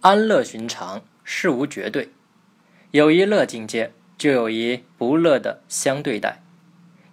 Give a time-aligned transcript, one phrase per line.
[0.00, 2.10] 安乐寻常，事无绝对。
[2.92, 6.38] 有一乐境界，就有一不乐的相对待；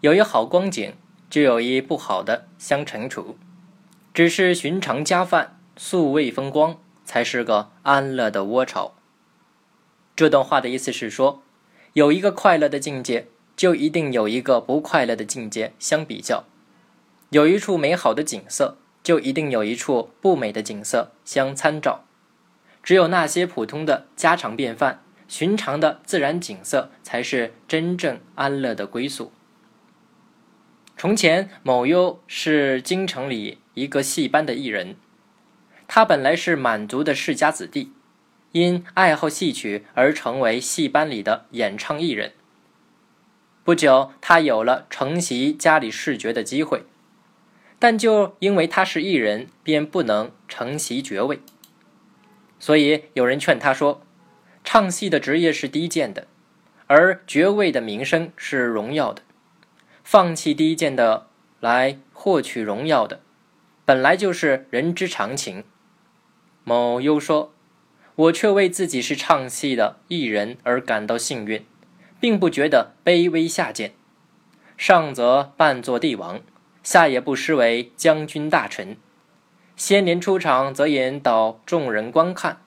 [0.02, 0.94] 有一好光景，
[1.28, 3.40] 就有一不好的相惩处。
[4.14, 8.94] 只是寻常家饭，素味风光，才是个安乐的窝巢。
[10.16, 11.42] 这段话的意思是说，
[11.94, 13.28] 有一个快乐的境界，
[13.58, 16.44] 就一定有一个不快乐的境界相比较；
[17.32, 22.06] 有一处美好的景色，就一定有一处不美的景色相参照。
[22.86, 29.32] 只有那些普通的家常便饭、寻常的自然景色，才是真正安乐的归宿。
[30.96, 34.96] 从前，某优是京城里一个戏班的艺人，
[35.88, 37.92] 他本来是满族的世家子弟，
[38.52, 42.34] 因爱好戏曲而成为戏班里的演唱艺人。
[43.64, 46.84] 不久，他有了承袭家里世爵的机会，
[47.80, 51.40] 但就因为他是艺人，便不能承袭爵位。
[52.66, 54.02] 所以有人劝他说
[54.66, 56.26] ：“唱戏的职业是低贱的，
[56.88, 59.22] 而爵位的名声是荣耀的。”
[60.04, 61.28] 放弃低贱的
[61.60, 63.20] 来获取荣耀的，
[63.86, 65.64] 本来就是人之常情。
[66.64, 67.54] 某优说
[68.18, 71.64] ：“我却为自己是唱戏的艺人而感到幸运，
[72.20, 73.94] 并不觉得卑微下贱。
[74.76, 76.42] 上则扮作帝王，
[76.82, 78.98] 下也不失为将军大臣。
[79.76, 82.62] 先年出场则引导众人观看，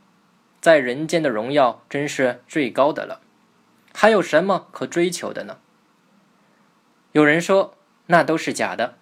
[0.60, 3.20] 在人间的荣耀真是最高的了，
[3.94, 5.58] 还有什么可追求的呢？”
[7.12, 7.74] 有人说
[8.06, 8.96] 那都是假的，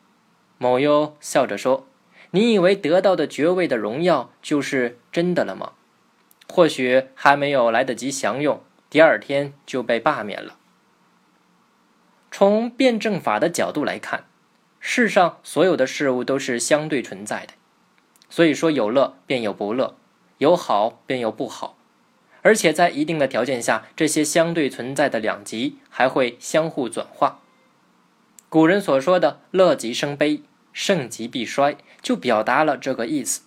[0.58, 1.86] 某优笑着说
[2.30, 5.72] ：“你以为得到的爵位的荣耀就是真的了吗？
[6.48, 10.56] 或许还没有来得及享用，第二天就被罢免了。”
[12.30, 14.26] 从辩证法的角度来看，
[14.78, 17.54] 世上所有的事物都是相对存在的，
[18.36, 19.96] 所以说有乐便有不乐，
[20.36, 21.78] 有好便有不好，
[22.42, 27.40] 而且在一定的条件下，这些相对存在的两极还会相互转化。
[28.50, 30.42] 古人所说的“乐极生悲，
[30.74, 33.40] 盛极必衰”，就表达了这个意思。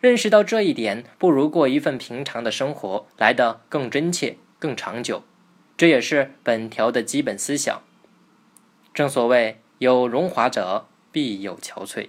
[0.00, 5.22] 认识到这一点，不如过一份平常的生活来得更真切、更长久。
[5.76, 7.80] 这也是本条的基本思想。
[8.92, 12.08] 正所谓“有荣华者，必有憔悴”。